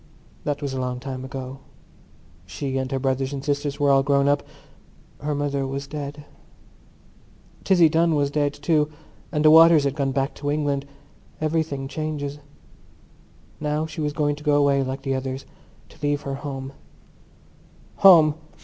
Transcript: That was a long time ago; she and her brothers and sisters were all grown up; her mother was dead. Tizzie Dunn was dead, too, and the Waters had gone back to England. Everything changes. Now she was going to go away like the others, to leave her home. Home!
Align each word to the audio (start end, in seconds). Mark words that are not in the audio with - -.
That 0.45 0.63
was 0.63 0.73
a 0.73 0.79
long 0.81 0.99
time 0.99 1.23
ago; 1.23 1.59
she 2.47 2.79
and 2.79 2.91
her 2.91 2.97
brothers 2.97 3.33
and 3.33 3.45
sisters 3.45 3.79
were 3.79 3.91
all 3.91 4.01
grown 4.01 4.27
up; 4.27 4.41
her 5.19 5.35
mother 5.35 5.67
was 5.67 5.85
dead. 5.85 6.25
Tizzie 7.63 7.87
Dunn 7.87 8.15
was 8.15 8.31
dead, 8.31 8.51
too, 8.51 8.89
and 9.31 9.45
the 9.45 9.51
Waters 9.51 9.83
had 9.83 9.93
gone 9.93 10.11
back 10.11 10.33
to 10.33 10.49
England. 10.49 10.87
Everything 11.39 11.87
changes. 11.87 12.39
Now 13.59 13.85
she 13.85 14.01
was 14.01 14.11
going 14.13 14.35
to 14.37 14.43
go 14.43 14.55
away 14.55 14.81
like 14.81 15.03
the 15.03 15.13
others, 15.13 15.45
to 15.89 15.99
leave 16.01 16.21
her 16.23 16.33
home. 16.33 16.73
Home! 17.97 18.33